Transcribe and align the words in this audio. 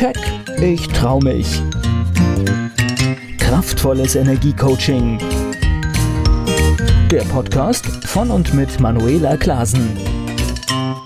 Keck, 0.00 0.16
ich 0.62 0.88
trau 0.88 1.20
mich. 1.20 1.60
Kraftvolles 3.36 4.14
Energiecoaching. 4.14 5.18
Der 7.10 7.20
Podcast 7.24 7.84
von 8.06 8.30
und 8.30 8.54
mit 8.54 8.80
Manuela 8.80 9.36
Klasen. 9.36 9.94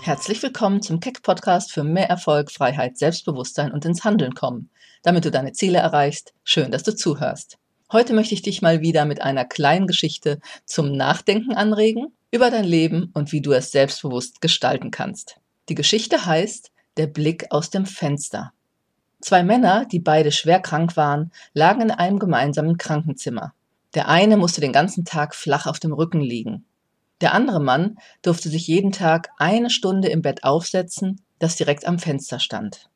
Herzlich 0.00 0.40
willkommen 0.44 0.80
zum 0.80 1.00
Keck 1.00 1.24
Podcast 1.24 1.72
für 1.72 1.82
mehr 1.82 2.08
Erfolg, 2.08 2.52
Freiheit, 2.52 2.96
Selbstbewusstsein 2.96 3.72
und 3.72 3.84
ins 3.84 4.04
Handeln 4.04 4.36
kommen, 4.36 4.70
damit 5.02 5.24
du 5.24 5.32
deine 5.32 5.50
Ziele 5.50 5.78
erreichst. 5.78 6.32
Schön, 6.44 6.70
dass 6.70 6.84
du 6.84 6.94
zuhörst. 6.94 7.58
Heute 7.90 8.14
möchte 8.14 8.34
ich 8.34 8.42
dich 8.42 8.62
mal 8.62 8.80
wieder 8.80 9.06
mit 9.06 9.20
einer 9.20 9.44
kleinen 9.44 9.88
Geschichte 9.88 10.38
zum 10.66 10.92
Nachdenken 10.92 11.56
anregen 11.56 12.12
über 12.30 12.48
dein 12.48 12.64
Leben 12.64 13.10
und 13.12 13.32
wie 13.32 13.40
du 13.40 13.50
es 13.50 13.72
selbstbewusst 13.72 14.40
gestalten 14.40 14.92
kannst. 14.92 15.40
Die 15.68 15.74
Geschichte 15.74 16.26
heißt 16.26 16.70
Der 16.96 17.08
Blick 17.08 17.46
aus 17.50 17.70
dem 17.70 17.86
Fenster. 17.86 18.52
Zwei 19.24 19.42
Männer, 19.42 19.86
die 19.86 20.00
beide 20.00 20.30
schwer 20.32 20.60
krank 20.60 20.98
waren, 20.98 21.32
lagen 21.54 21.80
in 21.80 21.90
einem 21.90 22.18
gemeinsamen 22.18 22.76
Krankenzimmer. 22.76 23.54
Der 23.94 24.06
eine 24.06 24.36
musste 24.36 24.60
den 24.60 24.70
ganzen 24.74 25.06
Tag 25.06 25.34
flach 25.34 25.66
auf 25.66 25.80
dem 25.80 25.94
Rücken 25.94 26.20
liegen. 26.20 26.66
Der 27.22 27.32
andere 27.32 27.58
Mann 27.58 27.96
durfte 28.20 28.50
sich 28.50 28.66
jeden 28.66 28.92
Tag 28.92 29.30
eine 29.38 29.70
Stunde 29.70 30.08
im 30.08 30.20
Bett 30.20 30.44
aufsetzen, 30.44 31.22
das 31.38 31.56
direkt 31.56 31.86
am 31.86 31.98
Fenster 31.98 32.38
stand. 32.38 32.90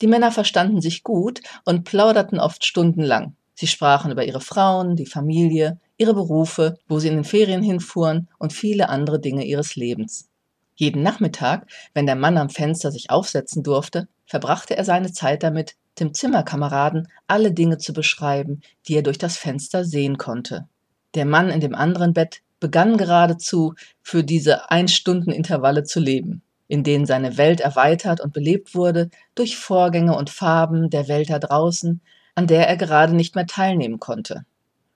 Die 0.00 0.06
Männer 0.06 0.32
verstanden 0.32 0.80
sich 0.80 1.02
gut 1.02 1.42
und 1.66 1.84
plauderten 1.84 2.40
oft 2.40 2.64
stundenlang. 2.64 3.36
Sie 3.52 3.66
sprachen 3.66 4.10
über 4.10 4.24
ihre 4.24 4.40
Frauen, 4.40 4.96
die 4.96 5.04
Familie, 5.04 5.78
ihre 5.98 6.14
Berufe, 6.14 6.78
wo 6.88 7.00
sie 7.00 7.08
in 7.08 7.16
den 7.16 7.24
Ferien 7.24 7.62
hinfuhren 7.62 8.28
und 8.38 8.54
viele 8.54 8.88
andere 8.88 9.20
Dinge 9.20 9.44
ihres 9.44 9.76
Lebens. 9.76 10.30
Jeden 10.74 11.02
Nachmittag, 11.02 11.66
wenn 11.92 12.06
der 12.06 12.16
Mann 12.16 12.38
am 12.38 12.48
Fenster 12.48 12.90
sich 12.90 13.10
aufsetzen 13.10 13.62
durfte, 13.62 14.08
verbrachte 14.26 14.76
er 14.76 14.84
seine 14.84 15.12
Zeit 15.12 15.42
damit, 15.42 15.76
dem 15.98 16.12
Zimmerkameraden 16.12 17.08
alle 17.26 17.52
Dinge 17.52 17.78
zu 17.78 17.92
beschreiben, 17.92 18.60
die 18.86 18.94
er 18.94 19.02
durch 19.02 19.18
das 19.18 19.36
Fenster 19.36 19.84
sehen 19.84 20.18
konnte. 20.18 20.68
Der 21.14 21.24
Mann 21.24 21.48
in 21.48 21.60
dem 21.60 21.74
anderen 21.74 22.12
Bett 22.12 22.42
begann 22.60 22.96
geradezu 22.96 23.74
für 24.02 24.22
diese 24.22 24.70
Ein-Stunden-Intervalle 24.70 25.84
zu 25.84 26.00
leben, 26.00 26.42
in 26.68 26.84
denen 26.84 27.06
seine 27.06 27.38
Welt 27.38 27.60
erweitert 27.60 28.20
und 28.20 28.32
belebt 28.32 28.74
wurde 28.74 29.10
durch 29.34 29.56
Vorgänge 29.56 30.16
und 30.16 30.30
Farben 30.30 30.90
der 30.90 31.08
Welt 31.08 31.30
da 31.30 31.38
draußen, 31.38 32.00
an 32.34 32.46
der 32.46 32.68
er 32.68 32.76
gerade 32.76 33.14
nicht 33.14 33.34
mehr 33.34 33.46
teilnehmen 33.46 34.00
konnte. 34.00 34.44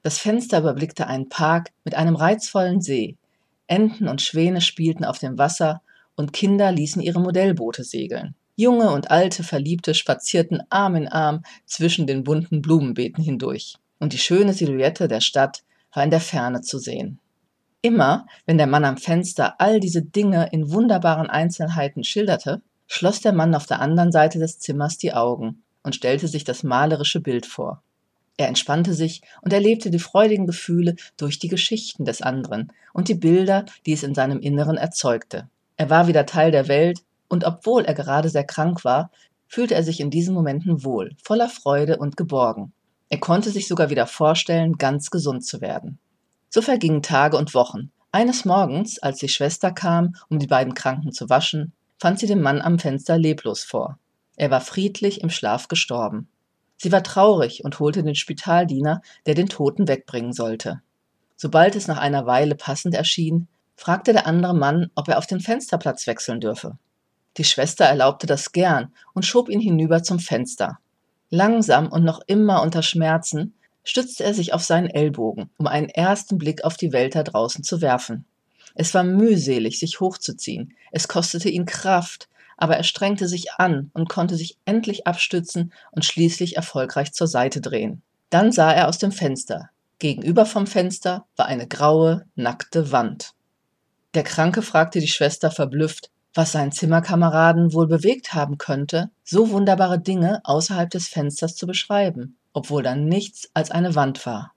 Das 0.03 0.19
Fenster 0.19 0.59
überblickte 0.59 1.07
einen 1.07 1.29
Park 1.29 1.71
mit 1.85 1.95
einem 1.95 2.17
reizvollen 2.17 2.81
See, 2.81 3.17
Enten 3.71 4.09
und 4.09 4.21
Schwäne 4.21 4.61
spielten 4.61 5.05
auf 5.05 5.19
dem 5.19 5.39
Wasser 5.39 5.81
und 6.17 6.33
Kinder 6.33 6.73
ließen 6.73 7.01
ihre 7.01 7.21
Modellboote 7.21 7.85
segeln. 7.85 8.35
Junge 8.61 8.91
und 8.91 9.11
alte 9.11 9.43
Verliebte 9.43 9.95
spazierten 9.95 10.63
Arm 10.69 10.95
in 10.95 11.09
Arm 11.09 11.45
zwischen 11.65 12.07
den 12.07 12.25
bunten 12.25 12.61
Blumenbeeten 12.61 13.25
hindurch. 13.25 13.77
Und 13.99 14.13
die 14.13 14.19
schöne 14.19 14.53
Silhouette 14.53 15.09
der 15.09 15.23
Stadt 15.23 15.63
war 15.95 16.05
in 16.05 16.11
der 16.11 16.21
Ferne 16.21 16.61
zu 16.61 16.79
sehen. 16.79 17.21
Immer, 17.81 18.27
wenn 18.45 18.59
der 18.59 18.67
Mann 18.67 18.85
am 18.85 18.99
Fenster 18.99 19.55
all 19.59 19.81
diese 19.81 20.03
Dinge 20.03 20.51
in 20.53 20.71
wunderbaren 20.71 21.31
Einzelheiten 21.31 22.05
schilderte, 22.05 22.61
schloss 22.87 23.23
der 23.23 23.33
Mann 23.33 23.55
auf 23.55 23.65
der 23.65 23.81
anderen 23.81 24.13
Seite 24.13 24.39
des 24.39 24.59
Zimmers 24.59 24.99
die 24.99 25.15
Augen 25.15 25.63
und 25.83 25.95
stellte 25.95 26.29
sich 26.29 26.45
das 26.45 26.63
malerische 26.63 27.21
Bild 27.21 27.47
vor. 27.47 27.83
Er 28.37 28.49
entspannte 28.49 28.93
sich 28.93 29.23
und 29.41 29.55
erlebte 29.55 29.91
die 29.91 29.99
freudigen 29.99 30.47
Gefühle 30.47 30.97
durch 31.17 31.39
die 31.39 31.49
Geschichten 31.49 32.05
des 32.05 32.21
anderen 32.21 32.73
und 32.93 33.09
die 33.09 33.15
Bilder, 33.15 33.65
die 33.87 33.95
es 33.95 34.03
in 34.03 34.15
seinem 34.15 34.41
Inneren 34.41 34.77
erzeugte. 34.77 35.49
Er 35.79 35.89
war 35.89 36.09
wieder 36.09 36.27
Teil 36.27 36.51
der 36.51 36.69
Welt 36.69 37.01
und 37.31 37.45
obwohl 37.45 37.85
er 37.85 37.95
gerade 37.95 38.29
sehr 38.29 38.45
krank 38.45 38.85
war, 38.85 39.11
fühlte 39.47 39.75
er 39.75 39.83
sich 39.83 40.01
in 40.01 40.11
diesen 40.11 40.35
Momenten 40.35 40.85
wohl, 40.85 41.17
voller 41.23 41.49
Freude 41.49 41.97
und 41.97 42.17
geborgen. 42.17 42.73
Er 43.09 43.19
konnte 43.19 43.51
sich 43.51 43.67
sogar 43.67 43.89
wieder 43.89 44.07
vorstellen, 44.07 44.75
ganz 44.75 45.11
gesund 45.11 45.45
zu 45.45 45.61
werden. 45.61 45.99
So 46.51 46.61
vergingen 46.61 47.03
Tage 47.03 47.37
und 47.37 47.55
Wochen. 47.55 47.91
Eines 48.13 48.45
Morgens, 48.45 48.99
als 48.99 49.19
die 49.19 49.29
Schwester 49.29 49.73
kam, 49.73 50.15
um 50.29 50.39
die 50.39 50.47
beiden 50.47 50.75
Kranken 50.75 51.13
zu 51.13 51.29
waschen, 51.29 51.73
fand 51.99 52.19
sie 52.19 52.27
den 52.27 52.43
Mann 52.43 52.61
am 52.61 52.79
Fenster 52.79 53.17
leblos 53.17 53.63
vor. 53.63 53.99
Er 54.37 54.51
war 54.51 54.61
friedlich 54.61 55.21
im 55.21 55.31
Schlaf 55.31 55.69
gestorben. 55.69 56.29
Sie 56.77 56.91
war 56.91 57.03
traurig 57.03 57.65
und 57.65 57.79
holte 57.79 58.03
den 58.03 58.15
Spitaldiener, 58.15 59.03
der 59.27 59.35
den 59.35 59.49
Toten 59.49 59.87
wegbringen 59.87 60.33
sollte. 60.33 60.81
Sobald 61.37 61.77
es 61.77 61.89
nach 61.89 61.99
einer 61.99 62.27
Weile 62.27 62.55
passend 62.55 62.95
erschien, 62.95 63.49
fragte 63.77 64.13
der 64.13 64.27
andere 64.27 64.55
Mann, 64.55 64.91
ob 64.95 65.09
er 65.09 65.19
auf 65.19 65.27
den 65.27 65.41
Fensterplatz 65.41 66.07
wechseln 66.07 66.41
dürfe. 66.41 66.79
Die 67.37 67.45
Schwester 67.45 67.85
erlaubte 67.85 68.27
das 68.27 68.53
gern 68.53 68.93
und 69.15 69.25
schob 69.25 69.49
ihn 69.49 69.61
hinüber 69.61 70.03
zum 70.03 70.19
Fenster. 70.19 70.79
Langsam 71.31 71.89
und 71.89 72.05
noch 72.05 72.21
immer 72.27 72.63
unter 72.63 72.83
Schmerzen 72.83 73.55
stützte 73.85 74.25
er 74.25 74.35
sich 74.35 74.53
auf 74.53 74.63
seinen 74.63 74.89
Ellbogen, 74.89 75.51
um 75.57 75.67
einen 75.67 75.89
ersten 75.89 76.39
Blick 76.39 76.65
auf 76.65 76.77
die 76.77 76.93
Welt 76.93 77.15
da 77.15 77.23
draußen 77.23 77.65
zu 77.65 77.81
werfen. 77.81 78.25
Es 78.75 78.95
war 78.95 79.05
mühselig, 79.05 79.79
sich 79.79 80.01
hochzuziehen. 80.01 80.75
Es 80.93 81.09
kostete 81.09 81.49
ihn 81.49 81.67
Kraft, 81.67 82.29
aber 82.57 82.77
er 82.77 82.85
strengte 82.85 83.27
sich 83.27 83.53
an 83.53 83.91
und 83.95 84.09
konnte 84.09 84.37
sich 84.37 84.57
endlich 84.65 85.07
abstützen 85.07 85.73
und 85.93 86.05
schließlich 86.05 86.57
erfolgreich 86.57 87.13
zur 87.13 87.27
Seite 87.27 87.61
drehen. 87.61 88.03
Dann 88.29 88.53
sah 88.53 88.73
er 88.73 88.89
aus 88.89 88.99
dem 88.99 89.13
Fenster. 89.13 89.71
Gegenüber 89.99 90.47
vom 90.47 90.67
Fenster 90.67 91.27
war 91.37 91.47
eine 91.47 91.67
graue, 91.67 92.27
nackte 92.35 92.93
Wand. 92.93 93.33
Der 94.15 94.23
Kranke 94.25 94.63
fragte 94.63 95.01
die 95.01 95.09
Schwester 95.09 95.51
verblüfft, 95.51 96.11
was 96.35 96.53
seinen 96.53 96.73
Zimmerkameraden 96.73 97.73
wohl 97.73 97.87
bewegt 97.87 98.35
haben 98.35 98.59
könnte, 98.59 99.11
so 99.25 99.51
wunderbare 99.51 100.01
Dinge 100.01 100.41
außerhalb 100.45 100.91
des 100.91 101.09
Fensters 101.09 101.57
zu 101.57 101.67
beschreiben, 101.67 102.37
obwohl 102.53 102.83
da 102.83 102.95
nichts 102.95 103.51
als 103.55 103.71
eine 103.71 103.95
Wand 103.95 104.25
war. 104.27 104.53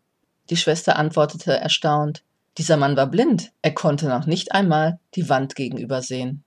Die 0.49 0.57
Schwester 0.57 0.97
antwortete 0.97 1.53
erstaunt, 1.57 2.23
dieser 2.57 2.77
Mann 2.77 2.95
war 2.95 3.07
blind, 3.07 3.51
er 3.63 3.73
konnte 3.73 4.07
noch 4.07 4.27
nicht 4.27 4.51
einmal 4.51 4.99
die 5.15 5.27
Wand 5.29 5.55
gegenüber 5.55 6.01
sehen. 6.01 6.43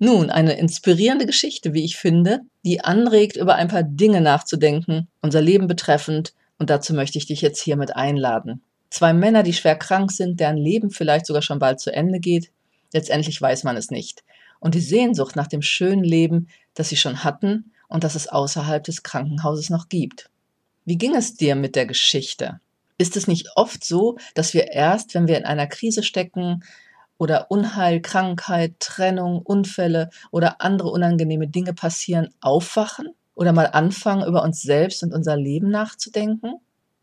Nun, 0.00 0.30
eine 0.30 0.54
inspirierende 0.54 1.26
Geschichte, 1.26 1.74
wie 1.74 1.84
ich 1.84 1.96
finde, 1.96 2.40
die 2.64 2.80
anregt, 2.82 3.36
über 3.36 3.56
ein 3.56 3.68
paar 3.68 3.82
Dinge 3.82 4.20
nachzudenken, 4.20 5.08
unser 5.22 5.40
Leben 5.40 5.66
betreffend, 5.66 6.34
und 6.58 6.70
dazu 6.70 6.92
möchte 6.92 7.18
ich 7.18 7.26
dich 7.26 7.40
jetzt 7.40 7.60
hiermit 7.60 7.94
einladen. 7.94 8.62
Zwei 8.90 9.12
Männer, 9.12 9.42
die 9.42 9.52
schwer 9.52 9.76
krank 9.76 10.10
sind, 10.10 10.40
deren 10.40 10.56
Leben 10.56 10.90
vielleicht 10.90 11.26
sogar 11.26 11.42
schon 11.42 11.58
bald 11.58 11.78
zu 11.78 11.92
Ende 11.92 12.20
geht, 12.20 12.50
letztendlich 12.92 13.40
weiß 13.40 13.64
man 13.64 13.76
es 13.76 13.90
nicht. 13.90 14.24
Und 14.60 14.74
die 14.74 14.80
Sehnsucht 14.80 15.36
nach 15.36 15.46
dem 15.46 15.62
schönen 15.62 16.04
Leben, 16.04 16.48
das 16.74 16.88
sie 16.88 16.96
schon 16.96 17.24
hatten 17.24 17.72
und 17.88 18.04
das 18.04 18.14
es 18.14 18.28
außerhalb 18.28 18.82
des 18.84 19.02
Krankenhauses 19.02 19.70
noch 19.70 19.88
gibt. 19.88 20.30
Wie 20.84 20.98
ging 20.98 21.14
es 21.14 21.34
dir 21.34 21.54
mit 21.54 21.76
der 21.76 21.86
Geschichte? 21.86 22.60
Ist 22.96 23.16
es 23.16 23.28
nicht 23.28 23.50
oft 23.54 23.84
so, 23.84 24.18
dass 24.34 24.54
wir 24.54 24.72
erst, 24.72 25.14
wenn 25.14 25.28
wir 25.28 25.38
in 25.38 25.44
einer 25.44 25.66
Krise 25.66 26.02
stecken, 26.02 26.62
oder 27.18 27.50
Unheil, 27.50 28.00
Krankheit, 28.00 28.78
Trennung, 28.78 29.42
Unfälle 29.42 30.10
oder 30.30 30.60
andere 30.60 30.88
unangenehme 30.88 31.48
Dinge 31.48 31.74
passieren, 31.74 32.28
aufwachen 32.40 33.08
oder 33.34 33.52
mal 33.52 33.66
anfangen, 33.66 34.26
über 34.26 34.42
uns 34.42 34.62
selbst 34.62 35.02
und 35.02 35.12
unser 35.12 35.36
Leben 35.36 35.68
nachzudenken? 35.68 36.54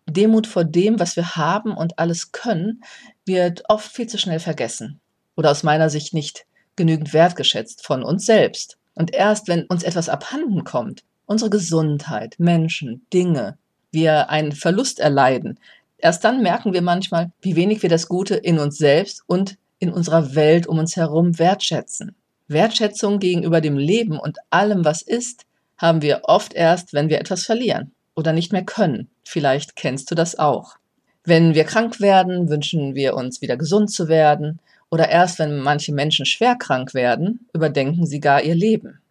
Demut 0.08 0.48
vor 0.48 0.64
dem, 0.64 1.00
was 1.00 1.16
wir 1.16 1.36
haben 1.36 1.76
und 1.76 2.00
alles 2.00 2.32
können, 2.32 2.84
wird 3.26 3.64
oft 3.70 3.92
viel 3.92 4.08
zu 4.08 4.18
schnell 4.18 4.40
vergessen 4.40 5.00
oder 5.36 5.52
aus 5.52 5.64
meiner 5.64 5.90
Sicht 5.90 6.14
nicht 6.14 6.46
genügend 6.76 7.14
wertgeschätzt 7.14 7.86
von 7.86 8.04
uns 8.04 8.26
selbst. 8.26 8.78
Und 8.94 9.14
erst 9.14 9.48
wenn 9.48 9.64
uns 9.66 9.84
etwas 9.84 10.10
abhanden 10.10 10.64
kommt, 10.64 11.04
unsere 11.26 11.50
Gesundheit, 11.50 12.36
Menschen, 12.38 13.06
Dinge, 13.14 13.58
wir 13.92 14.30
einen 14.30 14.52
Verlust 14.52 15.00
erleiden, 15.00 15.60
erst 15.98 16.24
dann 16.24 16.42
merken 16.42 16.74
wir 16.74 16.82
manchmal, 16.82 17.32
wie 17.42 17.56
wenig 17.56 17.82
wir 17.82 17.90
das 17.90 18.08
Gute 18.08 18.36
in 18.36 18.60
uns 18.60 18.78
selbst 18.78 19.24
und 19.28 19.58
in 19.80 19.92
unserer 19.92 20.36
Welt 20.36 20.68
um 20.68 20.80
uns 20.80 20.96
herum 20.96 21.38
wertschätzen. 21.40 22.16
Wertschätzung 22.48 23.20
gegenüber 23.20 23.60
dem 23.60 23.78
Leben 23.78 24.20
und 24.20 24.38
allem, 24.50 24.86
was 24.86 25.02
ist, 25.02 25.46
haben 25.78 26.02
wir 26.02 26.22
oft 26.24 26.54
erst, 26.54 26.94
wenn 26.94 27.10
wir 27.10 27.20
etwas 27.20 27.44
verlieren 27.44 27.92
oder 28.16 28.34
nicht 28.34 28.54
mehr 28.54 28.64
können. 28.64 29.10
Vielleicht 29.24 29.76
kennst 29.76 30.10
du 30.12 30.16
das 30.16 30.38
auch. 30.38 30.76
Wenn 31.24 31.56
wir 31.56 31.64
krank 31.64 32.00
werden, 32.00 32.50
wünschen 32.50 32.94
wir 32.94 33.16
uns 33.16 33.42
wieder 33.42 33.58
gesund 33.58 33.92
zu 33.92 34.08
werden 34.08 34.60
oder 34.96 35.10
erst 35.10 35.40
wenn 35.40 35.60
manche 35.60 35.94
Menschen 35.94 36.26
schwer 36.26 36.56
krank 36.56 36.94
werden, 36.94 37.50
überdenken 37.54 38.06
sie 38.06 38.22
gar 38.22 38.42
ihr 38.42 38.56
Leben. 38.56 39.02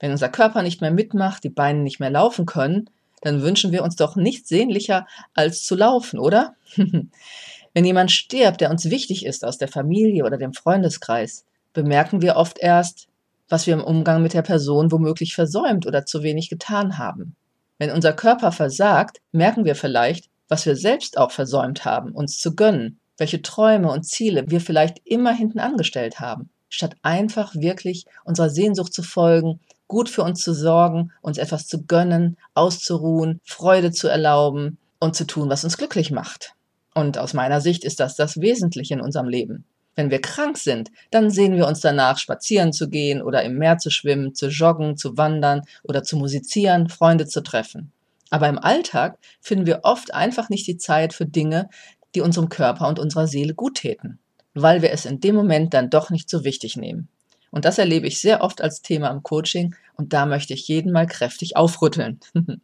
Wenn 0.00 0.10
unser 0.10 0.28
Körper 0.28 0.62
nicht 0.62 0.80
mehr 0.80 0.90
mitmacht, 0.90 1.44
die 1.44 1.48
Beine 1.48 1.78
nicht 1.78 2.00
mehr 2.00 2.10
laufen 2.10 2.44
können, 2.44 2.90
dann 3.20 3.40
wünschen 3.40 3.70
wir 3.70 3.84
uns 3.84 3.94
doch 3.94 4.16
nichts 4.16 4.48
sehnlicher 4.48 5.06
als 5.34 5.62
zu 5.62 5.76
laufen, 5.76 6.18
oder? 6.18 6.56
Wenn 7.72 7.84
jemand 7.84 8.10
stirbt, 8.10 8.60
der 8.60 8.72
uns 8.72 8.90
wichtig 8.90 9.24
ist 9.24 9.44
aus 9.44 9.58
der 9.58 9.68
Familie 9.68 10.24
oder 10.24 10.38
dem 10.38 10.54
Freundeskreis, 10.54 11.44
bemerken 11.72 12.20
wir 12.20 12.34
oft 12.34 12.58
erst, 12.58 13.06
was 13.48 13.68
wir 13.68 13.74
im 13.74 13.84
Umgang 13.84 14.24
mit 14.24 14.34
der 14.34 14.42
Person 14.42 14.90
womöglich 14.90 15.36
versäumt 15.36 15.86
oder 15.86 16.04
zu 16.04 16.24
wenig 16.24 16.50
getan 16.50 16.98
haben. 16.98 17.36
Wenn 17.78 17.92
unser 17.92 18.12
Körper 18.12 18.50
versagt, 18.50 19.18
merken 19.30 19.64
wir 19.64 19.76
vielleicht, 19.76 20.30
was 20.48 20.66
wir 20.66 20.74
selbst 20.74 21.16
auch 21.16 21.30
versäumt 21.30 21.84
haben, 21.84 22.10
uns 22.10 22.40
zu 22.40 22.56
gönnen, 22.56 22.98
welche 23.18 23.42
Träume 23.42 23.90
und 23.90 24.04
Ziele 24.04 24.44
wir 24.48 24.60
vielleicht 24.60 25.02
immer 25.04 25.32
hinten 25.32 25.58
angestellt 25.58 26.20
haben. 26.20 26.50
statt 26.70 26.96
einfach 27.00 27.54
wirklich 27.54 28.04
unserer 28.24 28.50
Sehnsucht 28.50 28.92
zu 28.92 29.02
folgen, 29.02 29.58
gut 29.86 30.10
für 30.10 30.22
uns 30.22 30.42
zu 30.42 30.52
sorgen, 30.52 31.12
uns 31.22 31.38
etwas 31.38 31.66
zu 31.66 31.84
gönnen, 31.84 32.36
auszuruhen, 32.52 33.40
Freude 33.42 33.90
zu 33.90 34.06
erlauben 34.06 34.76
und 35.00 35.16
zu 35.16 35.26
tun, 35.26 35.48
was 35.48 35.64
uns 35.64 35.78
glücklich 35.78 36.10
macht. 36.10 36.52
Und 36.94 37.16
aus 37.16 37.32
meiner 37.32 37.60
Sicht 37.60 37.84
ist 37.84 38.00
das 38.00 38.16
das 38.16 38.40
Wesentliche 38.40 38.94
in 38.94 39.00
unserem 39.00 39.28
Leben. 39.28 39.64
Wenn 39.96 40.10
wir 40.10 40.20
krank 40.20 40.58
sind, 40.58 40.90
dann 41.10 41.30
sehen 41.30 41.56
wir 41.56 41.66
uns 41.66 41.80
danach, 41.80 42.18
spazieren 42.18 42.72
zu 42.72 42.88
gehen 42.88 43.20
oder 43.22 43.42
im 43.42 43.58
Meer 43.58 43.78
zu 43.78 43.90
schwimmen, 43.90 44.34
zu 44.34 44.48
joggen, 44.48 44.96
zu 44.96 45.16
wandern 45.16 45.62
oder 45.82 46.04
zu 46.04 46.16
musizieren, 46.16 46.88
Freunde 46.88 47.26
zu 47.26 47.40
treffen. 47.42 47.92
Aber 48.30 48.48
im 48.48 48.58
Alltag 48.58 49.18
finden 49.40 49.66
wir 49.66 49.80
oft 49.84 50.12
einfach 50.12 50.50
nicht 50.50 50.66
die 50.66 50.76
Zeit 50.76 51.14
für 51.14 51.26
Dinge, 51.26 51.68
die 52.14 52.20
unserem 52.20 52.48
Körper 52.48 52.88
und 52.88 52.98
unserer 52.98 53.26
Seele 53.26 53.54
gut 53.54 53.76
täten, 53.76 54.18
weil 54.54 54.82
wir 54.82 54.92
es 54.92 55.04
in 55.04 55.20
dem 55.20 55.34
Moment 55.34 55.74
dann 55.74 55.90
doch 55.90 56.10
nicht 56.10 56.28
so 56.30 56.44
wichtig 56.44 56.76
nehmen. 56.76 57.08
Und 57.50 57.64
das 57.64 57.78
erlebe 57.78 58.06
ich 58.06 58.20
sehr 58.20 58.42
oft 58.42 58.60
als 58.60 58.82
Thema 58.82 59.08
im 59.08 59.22
Coaching 59.22 59.74
und 59.96 60.12
da 60.12 60.26
möchte 60.26 60.54
ich 60.54 60.68
jeden 60.68 60.92
mal 60.92 61.06
kräftig 61.06 61.56
aufrütteln. 61.56 62.20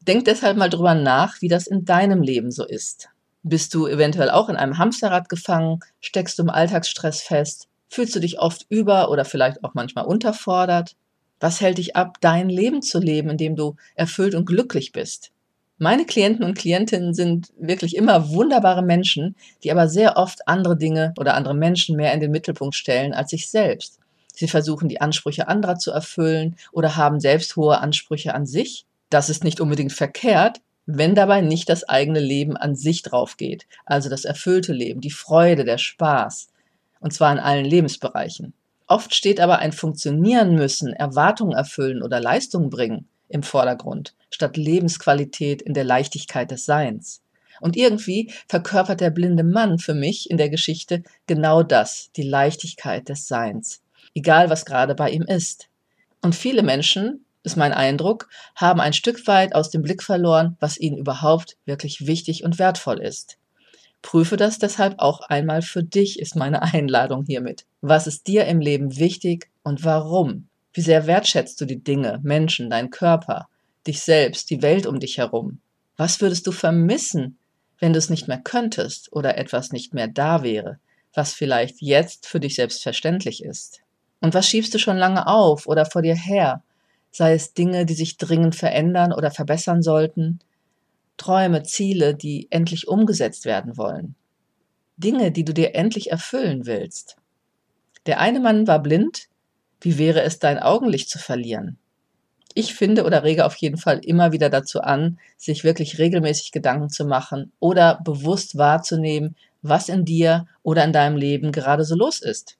Denk 0.00 0.24
deshalb 0.26 0.56
mal 0.56 0.68
drüber 0.68 0.94
nach, 0.94 1.40
wie 1.40 1.48
das 1.48 1.66
in 1.66 1.84
deinem 1.84 2.22
Leben 2.22 2.50
so 2.50 2.64
ist. 2.64 3.08
Bist 3.42 3.74
du 3.74 3.86
eventuell 3.86 4.30
auch 4.30 4.48
in 4.48 4.56
einem 4.56 4.78
Hamsterrad 4.78 5.28
gefangen? 5.28 5.80
Steckst 6.00 6.38
du 6.38 6.42
im 6.42 6.50
Alltagsstress 6.50 7.22
fest? 7.22 7.68
Fühlst 7.88 8.14
du 8.14 8.20
dich 8.20 8.38
oft 8.38 8.66
über 8.68 9.10
oder 9.10 9.24
vielleicht 9.24 9.62
auch 9.62 9.74
manchmal 9.74 10.06
unterfordert? 10.06 10.96
Was 11.40 11.60
hält 11.60 11.78
dich 11.78 11.94
ab, 11.94 12.18
dein 12.20 12.48
Leben 12.48 12.82
zu 12.82 12.98
leben, 12.98 13.30
in 13.30 13.36
dem 13.36 13.54
du 13.54 13.76
erfüllt 13.94 14.34
und 14.34 14.46
glücklich 14.46 14.92
bist? 14.92 15.30
Meine 15.78 16.04
Klienten 16.06 16.44
und 16.44 16.56
Klientinnen 16.56 17.14
sind 17.14 17.52
wirklich 17.58 17.96
immer 17.96 18.30
wunderbare 18.30 18.82
Menschen, 18.82 19.34
die 19.64 19.72
aber 19.72 19.88
sehr 19.88 20.16
oft 20.16 20.46
andere 20.46 20.76
Dinge 20.76 21.12
oder 21.18 21.34
andere 21.34 21.54
Menschen 21.54 21.96
mehr 21.96 22.12
in 22.14 22.20
den 22.20 22.30
Mittelpunkt 22.30 22.76
stellen 22.76 23.12
als 23.12 23.30
sich 23.30 23.50
selbst. 23.50 23.98
Sie 24.32 24.46
versuchen 24.46 24.88
die 24.88 25.00
Ansprüche 25.00 25.48
anderer 25.48 25.76
zu 25.76 25.90
erfüllen 25.90 26.56
oder 26.70 26.96
haben 26.96 27.18
selbst 27.18 27.56
hohe 27.56 27.78
Ansprüche 27.78 28.34
an 28.34 28.46
sich. 28.46 28.86
Das 29.10 29.28
ist 29.28 29.42
nicht 29.42 29.60
unbedingt 29.60 29.92
verkehrt, 29.92 30.60
wenn 30.86 31.16
dabei 31.16 31.40
nicht 31.40 31.68
das 31.68 31.88
eigene 31.88 32.20
Leben 32.20 32.56
an 32.56 32.76
sich 32.76 33.02
drauf 33.02 33.36
geht, 33.36 33.66
also 33.84 34.08
das 34.08 34.24
erfüllte 34.24 34.72
Leben, 34.72 35.00
die 35.00 35.10
Freude, 35.10 35.64
der 35.64 35.78
Spaß, 35.78 36.48
und 37.00 37.12
zwar 37.12 37.32
in 37.32 37.38
allen 37.38 37.64
Lebensbereichen. 37.64 38.54
Oft 38.86 39.14
steht 39.14 39.40
aber 39.40 39.58
ein 39.58 39.72
Funktionieren 39.72 40.54
müssen, 40.54 40.92
Erwartungen 40.92 41.56
erfüllen 41.56 42.02
oder 42.02 42.20
Leistungen 42.20 42.70
bringen 42.70 43.08
im 43.28 43.42
Vordergrund, 43.42 44.14
statt 44.30 44.56
Lebensqualität 44.56 45.62
in 45.62 45.74
der 45.74 45.84
Leichtigkeit 45.84 46.50
des 46.50 46.64
Seins. 46.64 47.22
Und 47.60 47.76
irgendwie 47.76 48.32
verkörpert 48.48 49.00
der 49.00 49.10
blinde 49.10 49.44
Mann 49.44 49.78
für 49.78 49.94
mich 49.94 50.30
in 50.30 50.36
der 50.36 50.50
Geschichte 50.50 51.02
genau 51.26 51.62
das, 51.62 52.10
die 52.16 52.22
Leichtigkeit 52.22 53.08
des 53.08 53.28
Seins, 53.28 53.82
egal 54.14 54.50
was 54.50 54.64
gerade 54.64 54.94
bei 54.94 55.10
ihm 55.10 55.22
ist. 55.22 55.68
Und 56.20 56.34
viele 56.34 56.62
Menschen, 56.62 57.24
ist 57.44 57.56
mein 57.56 57.72
Eindruck, 57.72 58.28
haben 58.56 58.80
ein 58.80 58.94
Stück 58.94 59.26
weit 59.26 59.54
aus 59.54 59.70
dem 59.70 59.82
Blick 59.82 60.02
verloren, 60.02 60.56
was 60.60 60.78
ihnen 60.78 60.96
überhaupt 60.96 61.56
wirklich 61.66 62.06
wichtig 62.06 62.42
und 62.42 62.58
wertvoll 62.58 63.00
ist. 63.00 63.38
Prüfe 64.02 64.36
das 64.36 64.58
deshalb 64.58 64.98
auch 64.98 65.20
einmal 65.20 65.62
für 65.62 65.82
dich, 65.82 66.18
ist 66.18 66.36
meine 66.36 66.62
Einladung 66.62 67.24
hiermit. 67.26 67.66
Was 67.80 68.06
ist 68.06 68.26
dir 68.26 68.46
im 68.46 68.60
Leben 68.60 68.96
wichtig 68.96 69.50
und 69.62 69.84
warum? 69.84 70.48
Wie 70.74 70.80
sehr 70.80 71.06
wertschätzt 71.06 71.60
du 71.60 71.64
die 71.64 71.82
Dinge, 71.82 72.18
Menschen, 72.24 72.68
deinen 72.68 72.90
Körper, 72.90 73.48
dich 73.86 74.02
selbst, 74.02 74.50
die 74.50 74.60
Welt 74.60 74.86
um 74.86 74.98
dich 74.98 75.18
herum? 75.18 75.60
Was 75.96 76.20
würdest 76.20 76.46
du 76.48 76.52
vermissen, 76.52 77.38
wenn 77.78 77.92
du 77.92 77.98
es 77.98 78.10
nicht 78.10 78.26
mehr 78.26 78.40
könntest 78.40 79.12
oder 79.12 79.38
etwas 79.38 79.70
nicht 79.70 79.94
mehr 79.94 80.08
da 80.08 80.42
wäre, 80.42 80.80
was 81.14 81.32
vielleicht 81.32 81.80
jetzt 81.80 82.26
für 82.26 82.40
dich 82.40 82.56
selbstverständlich 82.56 83.44
ist? 83.44 83.82
Und 84.20 84.34
was 84.34 84.48
schiebst 84.48 84.74
du 84.74 84.78
schon 84.78 84.96
lange 84.96 85.28
auf 85.28 85.68
oder 85.68 85.86
vor 85.86 86.02
dir 86.02 86.16
her? 86.16 86.62
Sei 87.12 87.34
es 87.34 87.54
Dinge, 87.54 87.86
die 87.86 87.94
sich 87.94 88.16
dringend 88.16 88.56
verändern 88.56 89.12
oder 89.12 89.30
verbessern 89.30 89.80
sollten, 89.80 90.40
Träume, 91.16 91.62
Ziele, 91.62 92.16
die 92.16 92.48
endlich 92.50 92.88
umgesetzt 92.88 93.44
werden 93.44 93.76
wollen. 93.76 94.16
Dinge, 94.96 95.30
die 95.30 95.44
du 95.44 95.54
dir 95.54 95.76
endlich 95.76 96.10
erfüllen 96.10 96.66
willst. 96.66 97.16
Der 98.06 98.18
eine 98.18 98.40
Mann 98.40 98.66
war 98.66 98.82
blind, 98.82 99.28
wie 99.80 99.98
wäre 99.98 100.22
es, 100.22 100.38
dein 100.38 100.58
Augenlicht 100.58 101.08
zu 101.08 101.18
verlieren? 101.18 101.78
Ich 102.54 102.74
finde 102.74 103.04
oder 103.04 103.24
rege 103.24 103.44
auf 103.44 103.56
jeden 103.56 103.76
Fall 103.76 103.98
immer 104.04 104.30
wieder 104.30 104.48
dazu 104.48 104.80
an, 104.80 105.18
sich 105.36 105.64
wirklich 105.64 105.98
regelmäßig 105.98 106.52
Gedanken 106.52 106.88
zu 106.88 107.04
machen 107.04 107.52
oder 107.58 108.00
bewusst 108.04 108.56
wahrzunehmen, 108.56 109.34
was 109.62 109.88
in 109.88 110.04
dir 110.04 110.46
oder 110.62 110.84
in 110.84 110.92
deinem 110.92 111.16
Leben 111.16 111.50
gerade 111.50 111.84
so 111.84 111.96
los 111.96 112.20
ist. 112.20 112.56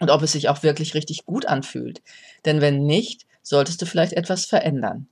Und 0.00 0.10
ob 0.10 0.22
es 0.22 0.32
sich 0.32 0.48
auch 0.48 0.62
wirklich 0.62 0.94
richtig 0.94 1.24
gut 1.24 1.46
anfühlt. 1.46 2.02
Denn 2.44 2.60
wenn 2.60 2.84
nicht, 2.84 3.26
solltest 3.42 3.80
du 3.80 3.86
vielleicht 3.86 4.12
etwas 4.12 4.44
verändern. 4.44 5.08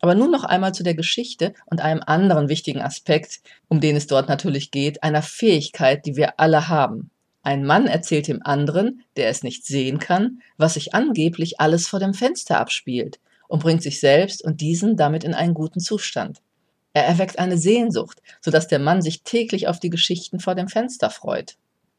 Aber 0.00 0.14
nun 0.14 0.30
noch 0.30 0.44
einmal 0.44 0.72
zu 0.74 0.82
der 0.82 0.94
Geschichte 0.94 1.52
und 1.66 1.80
einem 1.80 2.02
anderen 2.04 2.48
wichtigen 2.48 2.80
Aspekt, 2.80 3.40
um 3.68 3.80
den 3.80 3.96
es 3.96 4.06
dort 4.06 4.28
natürlich 4.28 4.70
geht, 4.70 5.02
einer 5.02 5.22
Fähigkeit, 5.22 6.06
die 6.06 6.16
wir 6.16 6.40
alle 6.40 6.68
haben. 6.68 7.10
Ein 7.42 7.64
Mann 7.64 7.86
erzählt 7.86 8.28
dem 8.28 8.42
anderen, 8.44 9.02
der 9.16 9.28
es 9.28 9.42
nicht 9.42 9.64
sehen 9.64 9.98
kann, 9.98 10.42
was 10.56 10.74
sich 10.74 10.94
angeblich 10.94 11.58
alles 11.58 11.88
vor 11.88 11.98
dem 11.98 12.12
Fenster 12.12 12.58
abspielt 12.58 13.18
und 13.48 13.62
bringt 13.62 13.82
sich 13.82 13.98
selbst 13.98 14.44
und 14.44 14.60
diesen 14.60 14.96
damit 14.96 15.24
in 15.24 15.34
einen 15.34 15.54
guten 15.54 15.80
Zustand. 15.80 16.42
Er 16.92 17.06
erweckt 17.06 17.38
eine 17.38 17.56
Sehnsucht, 17.56 18.20
sodass 18.40 18.68
der 18.68 18.78
Mann 18.78 19.00
sich 19.00 19.22
täglich 19.22 19.68
auf 19.68 19.80
die 19.80 19.90
Geschichten 19.90 20.40
vor 20.40 20.54
dem 20.54 20.68
Fenster 20.68 21.08
freut. 21.08 21.56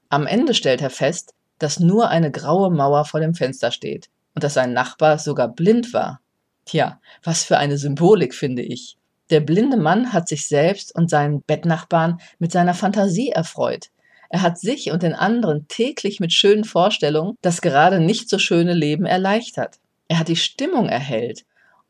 Am 0.10 0.28
Ende 0.28 0.54
stellt 0.54 0.82
er 0.82 0.90
fest, 0.90 1.34
dass 1.58 1.80
nur 1.80 2.10
eine 2.10 2.32
graue 2.32 2.70
Mauer 2.70 3.06
vor 3.06 3.20
dem 3.20 3.34
Fenster 3.34 3.72
steht 3.72 4.10
und 4.36 4.44
dass 4.44 4.54
sein 4.54 4.74
Nachbar 4.74 5.18
sogar 5.18 5.48
blind 5.48 5.94
war. 5.94 6.22
Tja, 6.66 7.00
was 7.24 7.44
für 7.44 7.58
eine 7.58 7.78
Symbolik, 7.78 8.36
finde 8.36 8.62
ich. 8.62 8.98
Der 9.30 9.40
blinde 9.40 9.78
Mann 9.78 10.12
hat 10.12 10.28
sich 10.28 10.48
selbst 10.48 10.94
und 10.94 11.10
seinen 11.10 11.42
Bettnachbarn 11.42 12.20
mit 12.40 12.52
seiner 12.52 12.74
Fantasie 12.74 13.30
erfreut, 13.30 13.88
er 14.34 14.42
hat 14.42 14.58
sich 14.58 14.92
und 14.92 15.04
den 15.04 15.14
anderen 15.14 15.68
täglich 15.68 16.22
mit 16.22 16.32
schönen 16.32 16.64
Vorstellungen 16.64 17.36
das 17.42 17.60
gerade 17.60 18.00
nicht 18.00 18.30
so 18.30 18.40
schöne 18.40 18.74
Leben 18.74 19.06
erleichtert. 19.06 19.80
Er 20.08 20.20
hat 20.20 20.30
die 20.30 20.38
Stimmung 20.38 20.88
erhellt 20.88 21.44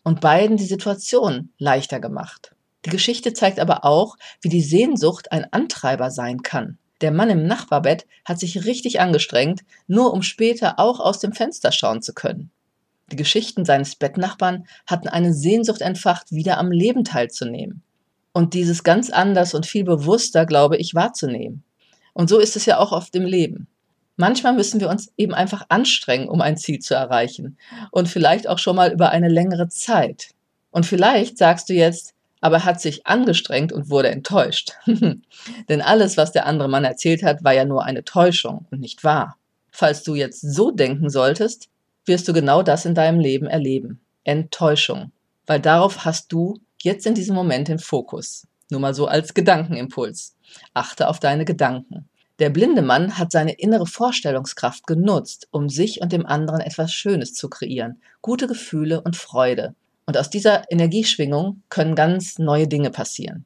und 0.04 0.22
beiden 0.22 0.58
die 0.58 0.66
Situation 0.66 1.54
leichter 1.60 2.00
gemacht. 2.00 2.56
Die 2.86 2.90
Geschichte 2.90 3.34
zeigt 3.34 3.60
aber 3.60 3.86
auch, 3.86 4.18
wie 4.42 4.50
die 4.50 4.64
Sehnsucht 4.64 5.32
ein 5.32 5.54
Antreiber 5.54 6.10
sein 6.10 6.42
kann. 6.42 6.80
Der 7.02 7.12
Mann 7.12 7.30
im 7.30 7.46
Nachbarbett 7.46 8.08
hat 8.26 8.40
sich 8.40 8.66
richtig 8.66 9.00
angestrengt, 9.00 9.62
nur 9.86 10.12
um 10.12 10.24
später 10.24 10.80
auch 10.80 11.00
aus 11.00 11.20
dem 11.20 11.34
Fenster 11.34 11.72
schauen 11.72 12.02
zu 12.02 12.16
können. 12.16 12.50
Die 13.12 13.18
Geschichten 13.18 13.66
seines 13.66 13.96
Bettnachbarn 13.96 14.66
hatten 14.88 15.10
eine 15.10 15.36
Sehnsucht 15.36 15.81
entfacht, 15.81 16.31
wieder 16.31 16.57
am 16.57 16.71
Leben 16.71 17.04
teilzunehmen. 17.04 17.83
Und 18.33 18.56
dieses 18.56 18.83
ganz 18.83 19.12
anders 19.12 19.54
und 19.54 19.68
viel 19.68 19.83
bewusster, 19.83 20.48
glaube 20.48 20.78
ich, 20.78 20.95
wahrzunehmen. 20.95 21.64
Und 22.13 22.30
so 22.30 22.39
ist 22.39 22.56
es 22.56 22.65
ja 22.65 22.77
auch 22.77 22.91
oft 22.91 23.15
im 23.15 23.25
Leben. 23.25 23.68
Manchmal 24.18 24.53
müssen 24.53 24.80
wir 24.80 24.89
uns 24.89 25.11
eben 25.18 25.33
einfach 25.33 25.65
anstrengen, 25.69 26.30
um 26.30 26.41
ein 26.41 26.57
Ziel 26.57 26.80
zu 26.80 26.94
erreichen. 26.94 27.57
Und 27.91 28.07
vielleicht 28.07 28.47
auch 28.47 28.59
schon 28.59 28.75
mal 28.75 28.91
über 28.91 29.09
eine 29.09 29.30
längere 29.30 29.69
Zeit. 29.69 30.31
Und 30.69 30.85
vielleicht 30.85 31.37
sagst 31.37 31.69
du 31.69 31.73
jetzt, 31.73 32.13
aber 32.39 32.57
er 32.57 32.65
hat 32.65 32.81
sich 32.81 33.07
angestrengt 33.07 33.71
und 33.71 33.89
wurde 33.89 34.09
enttäuscht. 34.09 34.73
Denn 35.69 35.81
alles, 35.81 36.18
was 36.18 36.31
der 36.31 36.45
andere 36.45 36.69
Mann 36.69 36.83
erzählt 36.83 37.23
hat, 37.23 37.44
war 37.44 37.53
ja 37.53 37.65
nur 37.65 37.83
eine 37.83 38.03
Täuschung 38.03 38.65
und 38.71 38.81
nicht 38.81 39.03
wahr. 39.03 39.37
Falls 39.71 40.03
du 40.03 40.15
jetzt 40.15 40.41
so 40.41 40.71
denken 40.71 41.09
solltest, 41.09 41.69
wirst 42.06 42.27
du 42.27 42.33
genau 42.33 42.63
das 42.63 42.85
in 42.85 42.95
deinem 42.95 43.19
Leben 43.19 43.47
erleben. 43.47 44.01
Enttäuschung. 44.23 45.11
Weil 45.45 45.59
darauf 45.59 46.06
hast 46.06 46.31
du 46.31 46.59
jetzt 46.81 47.06
in 47.06 47.13
diesem 47.13 47.35
Moment 47.35 47.68
den 47.68 47.80
Fokus. 47.80 48.47
Nur 48.71 48.80
mal 48.80 48.94
so 48.94 49.06
als 49.06 49.33
Gedankenimpuls. 49.33 50.37
Achte 50.73 51.09
auf 51.09 51.19
deine 51.19 51.44
Gedanken. 51.44 52.07
Der 52.40 52.49
blinde 52.49 52.81
Mann 52.81 53.18
hat 53.18 53.31
seine 53.31 53.51
innere 53.51 53.85
Vorstellungskraft 53.85 54.87
genutzt, 54.87 55.49
um 55.51 55.68
sich 55.68 56.01
und 56.01 56.13
dem 56.13 56.25
anderen 56.25 56.61
etwas 56.61 56.94
Schönes 56.94 57.33
zu 57.33 57.49
kreieren, 57.49 58.01
gute 58.21 58.47
Gefühle 58.47 59.01
und 59.01 59.18
Freude. 59.18 59.75
Und 60.06 60.18
aus 60.18 60.30
dieser 60.30 60.71
Energieschwingung 60.71 61.61
können 61.68 61.95
ganz 61.95 62.40
neue 62.40 62.68
Dinge 62.68 62.92
passieren. 62.92 63.45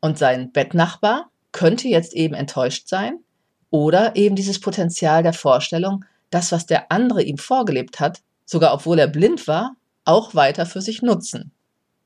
Und 0.00 0.16
sein 0.16 0.52
Bettnachbar 0.52 1.30
könnte 1.52 1.88
jetzt 1.88 2.14
eben 2.14 2.34
enttäuscht 2.34 2.88
sein 2.88 3.18
oder 3.68 4.16
eben 4.16 4.36
dieses 4.36 4.58
Potenzial 4.58 5.22
der 5.22 5.34
Vorstellung, 5.34 6.06
das, 6.30 6.50
was 6.50 6.64
der 6.64 6.90
andere 6.90 7.22
ihm 7.22 7.36
vorgelebt 7.36 8.00
hat, 8.00 8.22
sogar 8.46 8.72
obwohl 8.72 8.98
er 8.98 9.06
blind 9.06 9.46
war, 9.46 9.76
auch 10.06 10.34
weiter 10.34 10.64
für 10.64 10.80
sich 10.80 11.02
nutzen. 11.02 11.52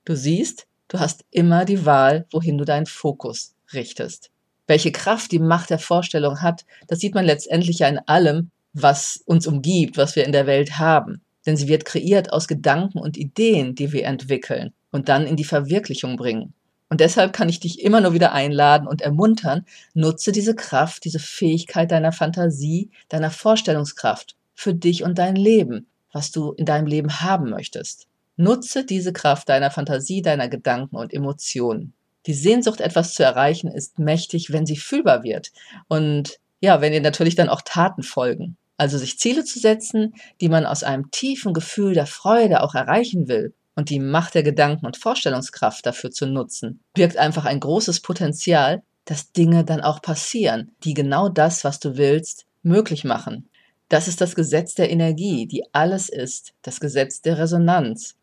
Du 0.04 0.16
siehst, 0.16 0.66
du 0.88 0.98
hast 0.98 1.24
immer 1.30 1.64
die 1.64 1.84
Wahl, 1.84 2.26
wohin 2.30 2.58
du 2.58 2.64
deinen 2.64 2.86
Fokus 2.86 3.54
richtest. 3.72 4.30
Welche 4.66 4.92
Kraft 4.92 5.32
die 5.32 5.38
Macht 5.38 5.70
der 5.70 5.78
Vorstellung 5.78 6.42
hat, 6.42 6.64
das 6.88 7.00
sieht 7.00 7.14
man 7.14 7.24
letztendlich 7.24 7.78
ja 7.78 7.88
in 7.88 8.00
allem, 8.06 8.50
was 8.72 9.22
uns 9.26 9.46
umgibt, 9.46 9.96
was 9.96 10.16
wir 10.16 10.24
in 10.24 10.32
der 10.32 10.46
Welt 10.46 10.78
haben. 10.78 11.22
Denn 11.46 11.56
sie 11.56 11.68
wird 11.68 11.84
kreiert 11.84 12.32
aus 12.32 12.48
Gedanken 12.48 12.98
und 12.98 13.16
Ideen, 13.16 13.74
die 13.74 13.92
wir 13.92 14.04
entwickeln 14.04 14.72
und 14.90 15.08
dann 15.08 15.26
in 15.26 15.36
die 15.36 15.44
Verwirklichung 15.44 16.16
bringen. 16.16 16.52
Und 16.88 17.00
deshalb 17.00 17.32
kann 17.32 17.48
ich 17.48 17.60
dich 17.60 17.82
immer 17.82 18.00
nur 18.00 18.12
wieder 18.12 18.32
einladen 18.32 18.86
und 18.86 19.02
ermuntern, 19.02 19.64
nutze 19.94 20.32
diese 20.32 20.54
Kraft, 20.54 21.04
diese 21.04 21.18
Fähigkeit 21.18 21.90
deiner 21.90 22.12
Fantasie, 22.12 22.90
deiner 23.08 23.30
Vorstellungskraft 23.30 24.36
für 24.54 24.74
dich 24.74 25.02
und 25.02 25.18
dein 25.18 25.36
Leben, 25.36 25.86
was 26.12 26.30
du 26.30 26.52
in 26.52 26.64
deinem 26.64 26.86
Leben 26.86 27.20
haben 27.20 27.50
möchtest. 27.50 28.06
Nutze 28.36 28.84
diese 28.84 29.12
Kraft 29.12 29.48
deiner 29.48 29.70
Fantasie, 29.70 30.22
deiner 30.22 30.48
Gedanken 30.48 30.96
und 30.96 31.12
Emotionen. 31.12 31.94
Die 32.26 32.34
Sehnsucht, 32.34 32.80
etwas 32.80 33.14
zu 33.14 33.22
erreichen, 33.22 33.68
ist 33.68 33.98
mächtig, 33.98 34.52
wenn 34.52 34.66
sie 34.66 34.76
fühlbar 34.76 35.22
wird. 35.22 35.52
Und 35.88 36.38
ja, 36.60 36.80
wenn 36.80 36.92
ihr 36.92 37.00
natürlich 37.00 37.34
dann 37.34 37.48
auch 37.48 37.62
Taten 37.62 38.02
folgen. 38.02 38.56
Also 38.76 38.98
sich 38.98 39.18
Ziele 39.18 39.44
zu 39.44 39.58
setzen, 39.58 40.14
die 40.40 40.48
man 40.48 40.66
aus 40.66 40.82
einem 40.82 41.10
tiefen 41.10 41.54
Gefühl 41.54 41.94
der 41.94 42.06
Freude 42.06 42.62
auch 42.62 42.74
erreichen 42.74 43.28
will 43.28 43.54
und 43.74 43.90
die 43.90 44.00
Macht 44.00 44.34
der 44.34 44.42
Gedanken 44.42 44.86
und 44.86 44.96
Vorstellungskraft 44.96 45.86
dafür 45.86 46.10
zu 46.10 46.26
nutzen, 46.26 46.80
birgt 46.92 47.16
einfach 47.16 47.44
ein 47.44 47.60
großes 47.60 48.00
Potenzial, 48.00 48.82
dass 49.06 49.32
Dinge 49.32 49.64
dann 49.64 49.80
auch 49.80 50.02
passieren, 50.02 50.72
die 50.84 50.94
genau 50.94 51.28
das, 51.28 51.64
was 51.64 51.78
du 51.78 51.96
willst, 51.96 52.44
möglich 52.62 53.04
machen. 53.04 53.48
Das 53.88 54.08
ist 54.08 54.20
das 54.20 54.34
Gesetz 54.34 54.74
der 54.74 54.90
Energie, 54.90 55.46
die 55.46 55.62
alles 55.72 56.08
ist, 56.08 56.52
das 56.62 56.80
Gesetz 56.80 57.22
der 57.22 57.38
Resonanz. 57.38 58.16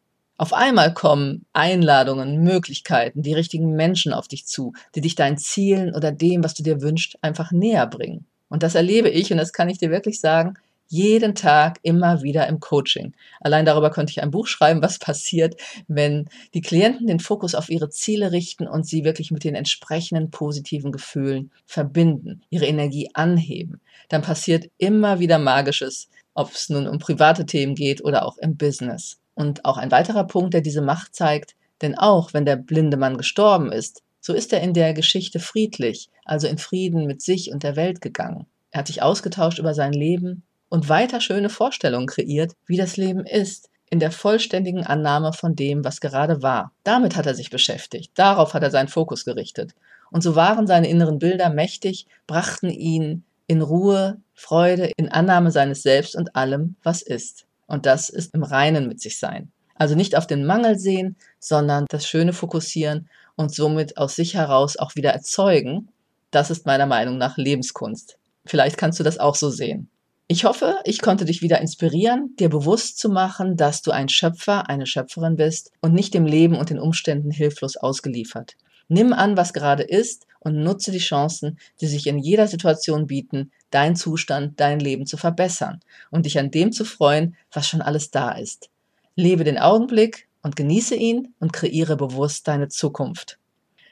Auf 0.43 0.51
einmal 0.51 0.93
kommen 0.93 1.45
Einladungen, 1.53 2.43
Möglichkeiten, 2.43 3.21
die 3.21 3.33
richtigen 3.33 3.77
Menschen 3.77 4.11
auf 4.11 4.27
dich 4.27 4.45
zu, 4.45 4.73
die 4.93 4.99
dich 4.99 5.15
deinen 5.15 5.37
Zielen 5.37 5.95
oder 5.95 6.11
dem, 6.11 6.43
was 6.43 6.53
du 6.53 6.63
dir 6.63 6.81
wünschst, 6.81 7.17
einfach 7.21 7.53
näher 7.53 7.87
bringen. 7.87 8.25
Und 8.49 8.61
das 8.61 8.75
erlebe 8.75 9.07
ich, 9.07 9.31
und 9.31 9.37
das 9.37 9.53
kann 9.53 9.69
ich 9.69 9.77
dir 9.77 9.89
wirklich 9.89 10.19
sagen, 10.19 10.55
jeden 10.89 11.33
Tag 11.33 11.79
immer 11.81 12.23
wieder 12.23 12.45
im 12.47 12.59
Coaching. 12.59 13.13
Allein 13.39 13.63
darüber 13.65 13.89
könnte 13.89 14.11
ich 14.11 14.21
ein 14.21 14.31
Buch 14.31 14.47
schreiben, 14.47 14.81
was 14.81 14.99
passiert, 14.99 15.55
wenn 15.87 16.27
die 16.53 16.59
Klienten 16.59 17.07
den 17.07 17.21
Fokus 17.21 17.55
auf 17.55 17.69
ihre 17.69 17.89
Ziele 17.89 18.33
richten 18.33 18.67
und 18.67 18.85
sie 18.85 19.05
wirklich 19.05 19.31
mit 19.31 19.45
den 19.45 19.55
entsprechenden 19.55 20.29
positiven 20.29 20.91
Gefühlen 20.91 21.51
verbinden, 21.65 22.41
ihre 22.49 22.65
Energie 22.65 23.09
anheben. 23.13 23.79
Dann 24.09 24.23
passiert 24.23 24.69
immer 24.77 25.19
wieder 25.19 25.39
Magisches, 25.39 26.09
ob 26.33 26.51
es 26.51 26.67
nun 26.67 26.85
um 26.85 26.99
private 26.99 27.45
Themen 27.45 27.75
geht 27.75 28.03
oder 28.03 28.25
auch 28.25 28.37
im 28.39 28.57
Business. 28.57 29.22
Und 29.35 29.65
auch 29.65 29.77
ein 29.77 29.91
weiterer 29.91 30.25
Punkt, 30.25 30.53
der 30.53 30.61
diese 30.61 30.81
Macht 30.81 31.15
zeigt, 31.15 31.55
denn 31.81 31.97
auch 31.97 32.33
wenn 32.33 32.45
der 32.45 32.55
blinde 32.55 32.97
Mann 32.97 33.17
gestorben 33.17 33.71
ist, 33.71 34.03
so 34.19 34.33
ist 34.33 34.53
er 34.53 34.61
in 34.61 34.73
der 34.73 34.93
Geschichte 34.93 35.39
friedlich, 35.39 36.09
also 36.23 36.47
in 36.47 36.57
Frieden 36.57 37.05
mit 37.05 37.21
sich 37.21 37.51
und 37.51 37.63
der 37.63 37.75
Welt 37.75 37.99
gegangen. 37.99 38.45
Er 38.71 38.79
hat 38.79 38.87
sich 38.87 39.01
ausgetauscht 39.01 39.59
über 39.59 39.73
sein 39.73 39.93
Leben 39.93 40.43
und 40.69 40.89
weiter 40.89 41.19
schöne 41.19 41.49
Vorstellungen 41.49 42.07
kreiert, 42.07 42.53
wie 42.65 42.77
das 42.77 42.97
Leben 42.97 43.25
ist, 43.25 43.69
in 43.89 43.99
der 43.99 44.11
vollständigen 44.11 44.83
Annahme 44.83 45.33
von 45.33 45.55
dem, 45.55 45.83
was 45.83 46.01
gerade 46.01 46.41
war. 46.41 46.71
Damit 46.83 47.15
hat 47.15 47.27
er 47.27 47.35
sich 47.35 47.49
beschäftigt, 47.49 48.11
darauf 48.15 48.53
hat 48.53 48.63
er 48.63 48.71
seinen 48.71 48.87
Fokus 48.87 49.25
gerichtet. 49.25 49.75
Und 50.09 50.23
so 50.23 50.35
waren 50.35 50.67
seine 50.67 50.89
inneren 50.89 51.19
Bilder 51.19 51.49
mächtig, 51.49 52.07
brachten 52.25 52.69
ihn 52.69 53.23
in 53.45 53.61
Ruhe, 53.61 54.21
Freude, 54.33 54.91
in 54.97 55.09
Annahme 55.09 55.51
seines 55.51 55.83
Selbst 55.83 56.15
und 56.15 56.35
allem, 56.35 56.75
was 56.81 57.01
ist. 57.01 57.45
Und 57.73 57.87
das 57.87 58.09
ist 58.09 58.35
im 58.35 58.43
Reinen 58.43 58.87
mit 58.87 59.01
sich 59.01 59.17
sein. 59.17 59.51
Also 59.73 59.95
nicht 59.95 60.15
auf 60.15 60.27
den 60.27 60.45
Mangel 60.45 60.77
sehen, 60.77 61.15
sondern 61.39 61.87
das 61.89 62.05
Schöne 62.05 62.31
fokussieren 62.31 63.09
und 63.35 63.51
somit 63.51 63.97
aus 63.97 64.15
sich 64.15 64.35
heraus 64.35 64.77
auch 64.77 64.93
wieder 64.93 65.09
erzeugen. 65.09 65.89
Das 66.29 66.51
ist 66.51 66.67
meiner 66.67 66.85
Meinung 66.85 67.17
nach 67.17 67.35
Lebenskunst. 67.35 68.19
Vielleicht 68.45 68.77
kannst 68.77 68.99
du 68.99 69.03
das 69.03 69.17
auch 69.17 69.33
so 69.33 69.49
sehen. 69.49 69.89
Ich 70.27 70.45
hoffe, 70.45 70.75
ich 70.85 71.01
konnte 71.01 71.25
dich 71.25 71.41
wieder 71.41 71.61
inspirieren, 71.61 72.35
dir 72.37 72.49
bewusst 72.49 72.99
zu 72.99 73.09
machen, 73.09 73.57
dass 73.57 73.81
du 73.81 73.89
ein 73.89 74.07
Schöpfer, 74.07 74.69
eine 74.69 74.85
Schöpferin 74.85 75.35
bist 75.35 75.71
und 75.81 75.95
nicht 75.95 76.13
dem 76.13 76.27
Leben 76.27 76.57
und 76.57 76.69
den 76.69 76.77
Umständen 76.77 77.31
hilflos 77.31 77.75
ausgeliefert. 77.75 78.55
Nimm 78.87 79.13
an, 79.13 79.35
was 79.35 79.51
gerade 79.51 79.81
ist 79.81 80.27
und 80.41 80.61
nutze 80.61 80.91
die 80.91 80.99
Chancen, 80.99 81.57
die 81.81 81.87
sich 81.87 82.05
in 82.05 82.19
jeder 82.19 82.45
Situation 82.45 83.07
bieten, 83.07 83.51
deinen 83.73 83.95
Zustand, 83.95 84.59
dein 84.59 84.79
Leben 84.79 85.05
zu 85.05 85.17
verbessern 85.17 85.79
und 86.11 86.25
dich 86.25 86.39
an 86.39 86.51
dem 86.51 86.71
zu 86.71 86.85
freuen, 86.85 87.35
was 87.51 87.67
schon 87.67 87.81
alles 87.81 88.11
da 88.11 88.31
ist. 88.31 88.69
Lebe 89.15 89.43
den 89.43 89.57
Augenblick 89.57 90.27
und 90.41 90.55
genieße 90.55 90.95
ihn 90.95 91.33
und 91.39 91.53
kreiere 91.53 91.95
bewusst 91.95 92.47
deine 92.47 92.67
Zukunft. 92.67 93.39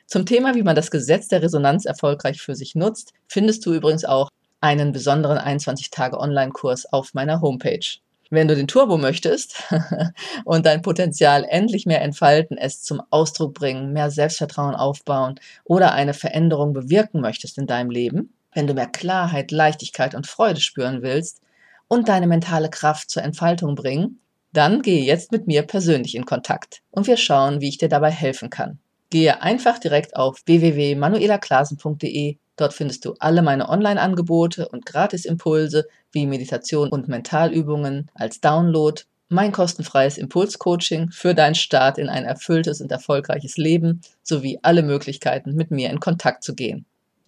Zum 0.07 0.25
Thema, 0.25 0.55
wie 0.55 0.63
man 0.63 0.75
das 0.75 0.91
Gesetz 0.91 1.29
der 1.29 1.41
Resonanz 1.41 1.85
erfolgreich 1.85 2.41
für 2.41 2.55
sich 2.55 2.75
nutzt, 2.75 3.13
findest 3.27 3.65
du 3.65 3.73
übrigens 3.73 4.03
auch 4.03 4.29
einen 4.59 4.91
besonderen 4.91 5.37
21 5.37 5.89
Tage 5.89 6.19
Online-Kurs 6.19 6.91
auf 6.91 7.13
meiner 7.13 7.41
Homepage. 7.41 7.85
Wenn 8.29 8.47
du 8.47 8.55
den 8.55 8.67
Turbo 8.67 8.97
möchtest 8.97 9.63
und 10.45 10.65
dein 10.65 10.81
Potenzial 10.81 11.45
endlich 11.49 11.85
mehr 11.85 12.01
entfalten, 12.01 12.57
es 12.57 12.81
zum 12.81 13.01
Ausdruck 13.09 13.53
bringen, 13.53 13.91
mehr 13.91 14.09
Selbstvertrauen 14.09 14.75
aufbauen 14.75 15.39
oder 15.63 15.93
eine 15.93 16.13
Veränderung 16.13 16.73
bewirken 16.73 17.19
möchtest 17.19 17.57
in 17.57 17.67
deinem 17.67 17.89
Leben, 17.89 18.33
wenn 18.53 18.67
du 18.67 18.73
mehr 18.73 18.87
Klarheit, 18.87 19.51
Leichtigkeit 19.51 20.15
und 20.15 20.27
Freude 20.27 20.61
spüren 20.61 21.01
willst 21.01 21.41
und 21.87 22.09
deine 22.09 22.27
mentale 22.27 22.69
Kraft 22.69 23.09
zur 23.09 23.23
Entfaltung 23.23 23.75
bringen, 23.75 24.19
dann 24.53 24.81
gehe 24.81 25.03
jetzt 25.03 25.31
mit 25.31 25.47
mir 25.47 25.63
persönlich 25.63 26.15
in 26.15 26.25
Kontakt 26.25 26.81
und 26.91 27.07
wir 27.07 27.17
schauen, 27.17 27.61
wie 27.61 27.69
ich 27.69 27.77
dir 27.77 27.89
dabei 27.89 28.11
helfen 28.11 28.49
kann. 28.49 28.79
Gehe 29.09 29.41
einfach 29.41 29.79
direkt 29.79 30.15
auf 30.15 30.41
www.manuelaklasen.de 30.45 32.37
Dort 32.61 32.73
findest 32.73 33.05
du 33.05 33.15
alle 33.17 33.41
meine 33.41 33.69
Online-Angebote 33.69 34.67
und 34.69 34.85
Gratisimpulse 34.85 35.87
wie 36.11 36.27
Meditation 36.27 36.89
und 36.89 37.07
Mentalübungen 37.07 38.11
als 38.13 38.39
Download, 38.39 39.01
mein 39.29 39.51
kostenfreies 39.51 40.19
Impulscoaching 40.19 41.09
für 41.09 41.33
deinen 41.33 41.55
Start 41.55 41.97
in 41.97 42.07
ein 42.07 42.23
erfülltes 42.23 42.79
und 42.79 42.91
erfolgreiches 42.91 43.57
Leben 43.57 44.01
sowie 44.21 44.59
alle 44.61 44.83
Möglichkeiten, 44.83 45.55
mit 45.55 45.71
mir 45.71 45.89
in 45.89 45.99
Kontakt 45.99 46.43
zu 46.43 46.53
gehen. 46.53 46.85